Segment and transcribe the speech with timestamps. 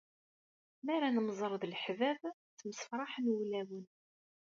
[0.83, 2.21] Mi ara nemẓer d leḥbab,
[2.55, 3.85] ttemsefraḥen wulawen.